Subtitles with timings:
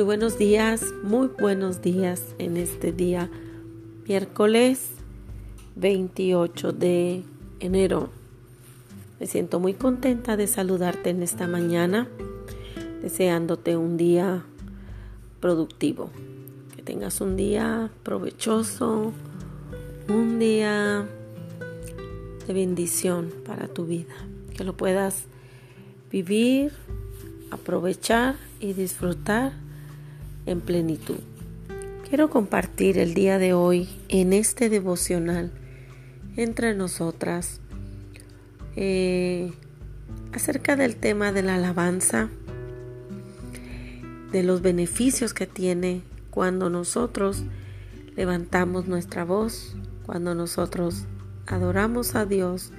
[0.00, 3.28] Muy buenos días, muy buenos días en este día,
[4.08, 4.92] miércoles
[5.76, 7.22] 28 de
[7.60, 8.08] enero.
[9.20, 12.08] Me siento muy contenta de saludarte en esta mañana,
[13.02, 14.42] deseándote un día
[15.38, 16.08] productivo.
[16.74, 19.12] Que tengas un día provechoso,
[20.08, 21.06] un día
[22.46, 24.14] de bendición para tu vida.
[24.56, 25.24] Que lo puedas
[26.10, 26.72] vivir,
[27.50, 29.68] aprovechar y disfrutar
[30.46, 31.18] en plenitud.
[32.08, 35.52] Quiero compartir el día de hoy en este devocional
[36.36, 37.60] entre nosotras
[38.76, 39.52] eh,
[40.32, 42.28] acerca del tema de la alabanza,
[44.32, 47.44] de los beneficios que tiene cuando nosotros
[48.16, 51.04] levantamos nuestra voz, cuando nosotros
[51.46, 52.72] adoramos a Dios,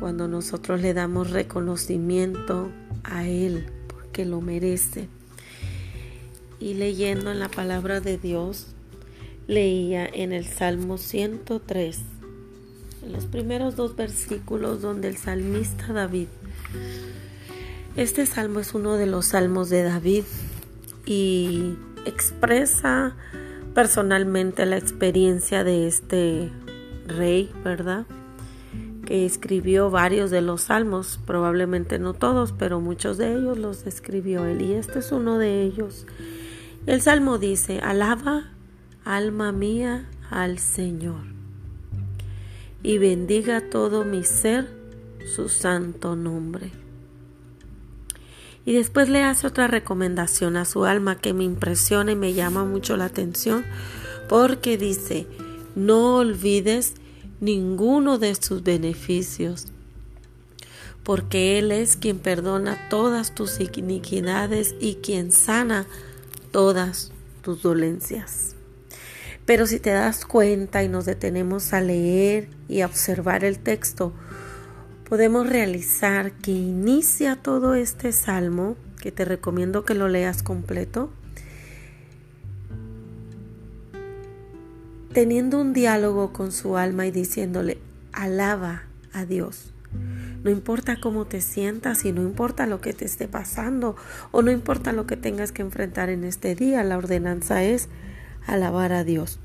[0.00, 2.70] cuando nosotros le damos reconocimiento
[3.04, 5.08] a Él, porque lo merece
[6.62, 8.68] y leyendo en la palabra de Dios,
[9.48, 11.98] leía en el Salmo 103,
[13.02, 16.28] en los primeros dos versículos donde el salmista David,
[17.96, 20.22] este salmo es uno de los salmos de David
[21.04, 21.74] y
[22.06, 23.16] expresa
[23.74, 26.48] personalmente la experiencia de este
[27.08, 28.06] rey, ¿verdad?
[29.04, 34.46] Que escribió varios de los salmos, probablemente no todos, pero muchos de ellos los escribió
[34.46, 36.06] él y este es uno de ellos.
[36.84, 38.50] El Salmo dice, alaba,
[39.04, 41.22] alma mía, al Señor,
[42.82, 44.68] y bendiga todo mi ser
[45.32, 46.72] su santo nombre.
[48.64, 52.64] Y después le hace otra recomendación a su alma que me impresiona y me llama
[52.64, 53.64] mucho la atención,
[54.28, 55.28] porque dice,
[55.76, 56.94] no olvides
[57.40, 59.68] ninguno de sus beneficios,
[61.04, 65.86] porque Él es quien perdona todas tus iniquidades y quien sana
[66.52, 67.10] todas
[67.42, 68.54] tus dolencias.
[69.44, 74.12] Pero si te das cuenta y nos detenemos a leer y a observar el texto,
[75.08, 81.10] podemos realizar que inicia todo este salmo, que te recomiendo que lo leas completo,
[85.12, 87.78] teniendo un diálogo con su alma y diciéndole,
[88.12, 89.71] alaba a Dios.
[90.44, 93.94] No importa cómo te sientas y no importa lo que te esté pasando
[94.32, 97.88] o no importa lo que tengas que enfrentar en este día, la ordenanza es
[98.46, 99.38] alabar a Dios.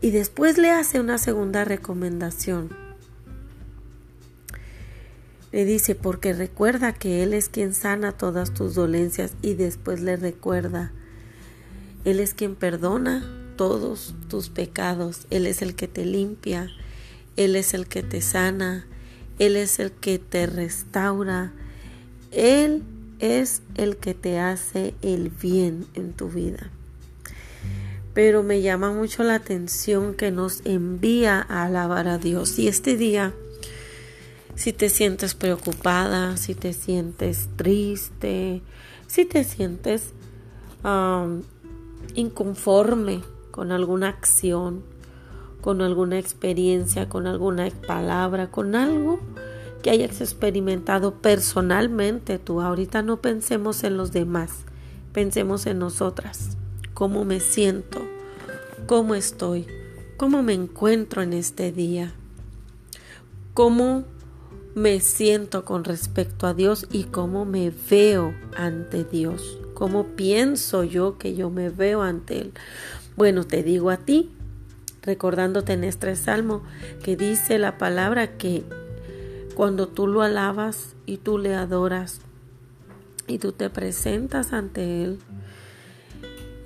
[0.00, 2.70] Y después le hace una segunda recomendación.
[5.52, 10.16] Le dice, porque recuerda que Él es quien sana todas tus dolencias y después le
[10.16, 10.92] recuerda,
[12.04, 13.24] Él es quien perdona
[13.56, 16.68] todos tus pecados, Él es el que te limpia,
[17.36, 18.86] Él es el que te sana,
[19.40, 21.50] él es el que te restaura.
[22.30, 22.82] Él
[23.20, 26.70] es el que te hace el bien en tu vida.
[28.12, 32.58] Pero me llama mucho la atención que nos envía a alabar a Dios.
[32.58, 33.32] Y este día,
[34.56, 38.60] si te sientes preocupada, si te sientes triste,
[39.06, 40.12] si te sientes
[40.84, 41.40] um,
[42.14, 43.22] inconforme
[43.52, 44.84] con alguna acción,
[45.60, 49.20] con alguna experiencia, con alguna palabra, con algo
[49.82, 52.60] que hayas experimentado personalmente tú.
[52.60, 54.50] Ahorita no pensemos en los demás,
[55.12, 56.56] pensemos en nosotras.
[56.94, 58.00] ¿Cómo me siento?
[58.86, 59.66] ¿Cómo estoy?
[60.16, 62.12] ¿Cómo me encuentro en este día?
[63.54, 64.04] ¿Cómo
[64.74, 69.58] me siento con respecto a Dios y cómo me veo ante Dios?
[69.74, 72.52] ¿Cómo pienso yo que yo me veo ante Él?
[73.16, 74.30] Bueno, te digo a ti,
[75.02, 76.62] recordándote en este salmo
[77.02, 78.64] que dice la palabra que
[79.54, 82.20] cuando tú lo alabas y tú le adoras
[83.26, 85.18] y tú te presentas ante Él,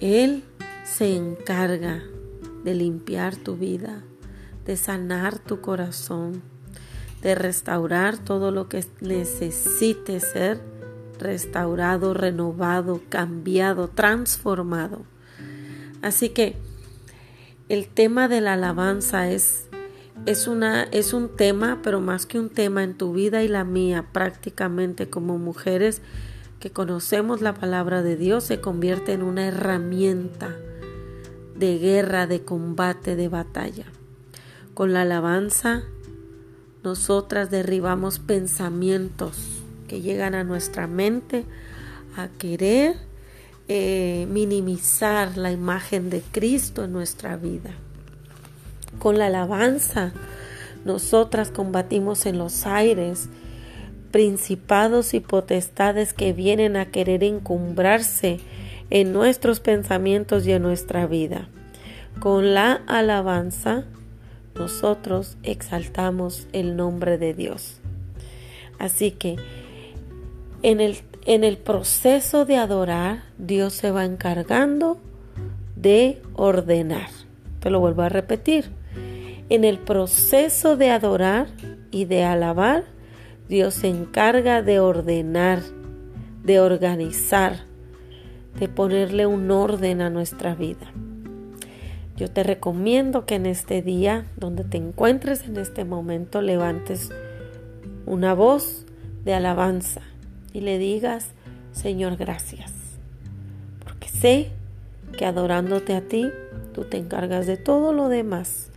[0.00, 0.44] Él
[0.84, 2.02] se encarga
[2.64, 4.02] de limpiar tu vida,
[4.64, 6.42] de sanar tu corazón,
[7.22, 10.60] de restaurar todo lo que necesite ser
[11.18, 15.02] restaurado, renovado, cambiado, transformado.
[16.02, 16.56] Así que
[17.68, 19.66] el tema de la alabanza es,
[20.26, 23.64] es, una, es un tema, pero más que un tema en tu vida y la
[23.64, 26.02] mía, prácticamente como mujeres
[26.60, 30.54] que conocemos la palabra de Dios, se convierte en una herramienta
[31.56, 33.86] de guerra, de combate, de batalla.
[34.74, 35.84] Con la alabanza,
[36.82, 41.44] nosotras derribamos pensamientos que llegan a nuestra mente
[42.16, 42.96] a querer
[43.68, 47.70] eh, minimizar la imagen de Cristo en nuestra vida.
[48.98, 50.12] Con la alabanza,
[50.84, 53.28] nosotras combatimos en los aires
[54.10, 58.38] principados y potestades que vienen a querer encumbrarse
[58.90, 61.48] en nuestros pensamientos y en nuestra vida.
[62.20, 63.84] Con la alabanza,
[64.54, 67.80] nosotros exaltamos el nombre de Dios.
[68.78, 69.36] Así que
[70.62, 74.98] en el, en el proceso de adorar, Dios se va encargando
[75.74, 77.08] de ordenar.
[77.60, 78.70] Te lo vuelvo a repetir.
[79.48, 81.46] En el proceso de adorar
[81.90, 82.84] y de alabar,
[83.48, 85.60] Dios se encarga de ordenar,
[86.42, 87.64] de organizar,
[88.58, 90.92] de ponerle un orden a nuestra vida.
[92.16, 97.10] Yo te recomiendo que en este día, donde te encuentres en este momento, levantes
[98.06, 98.86] una voz
[99.24, 100.02] de alabanza
[100.54, 101.26] y le digas,
[101.72, 102.72] Señor, gracias,
[103.84, 104.50] porque sé
[105.18, 106.30] que adorándote a ti,
[106.72, 108.70] tú te encargas de todo lo demás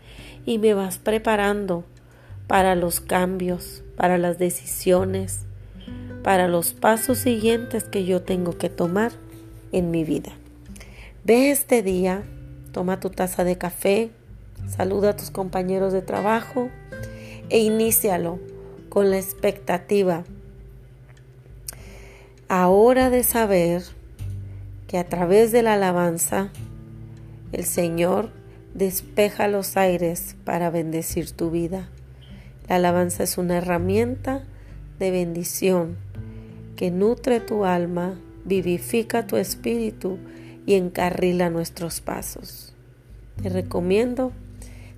[0.46, 1.86] y me vas preparando
[2.48, 5.46] para los cambios, para las decisiones,
[6.24, 9.12] para los pasos siguientes que yo tengo que tomar
[9.72, 10.32] en mi vida.
[11.24, 12.24] Ve este día,
[12.72, 14.10] toma tu taza de café,
[14.68, 16.70] saluda a tus compañeros de trabajo
[17.50, 18.40] e inícialo
[18.90, 20.24] con la expectativa
[22.50, 23.84] ahora de saber
[24.88, 26.50] que a través de la alabanza
[27.52, 28.32] el Señor
[28.74, 31.90] despeja los aires para bendecir tu vida.
[32.70, 34.44] La alabanza es una herramienta
[35.00, 35.98] de bendición
[36.76, 40.18] que nutre tu alma, vivifica tu espíritu
[40.66, 42.74] y encarrila nuestros pasos.
[43.42, 44.32] Te recomiendo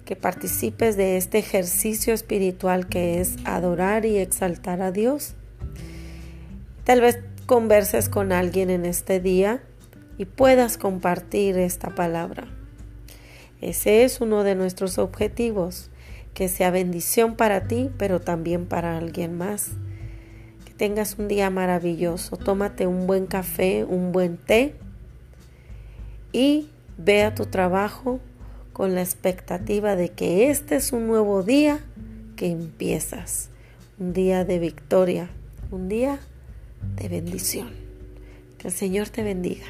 [0.05, 5.35] que participes de este ejercicio espiritual que es adorar y exaltar a Dios.
[6.83, 7.19] Tal vez
[7.49, 9.63] converses con alguien en este día
[10.19, 12.47] y puedas compartir esta palabra.
[13.59, 15.89] Ese es uno de nuestros objetivos,
[16.35, 19.71] que sea bendición para ti, pero también para alguien más.
[20.63, 22.37] Que tengas un día maravilloso.
[22.37, 24.75] Tómate un buen café, un buen té
[26.31, 26.69] y
[26.99, 28.19] ve a tu trabajo
[28.73, 31.79] con la expectativa de que este es un nuevo día
[32.35, 33.49] que empiezas.
[33.97, 35.31] Un día de victoria,
[35.71, 36.19] un día
[36.95, 37.69] de bendición.
[38.57, 39.65] Que el Señor te bendiga.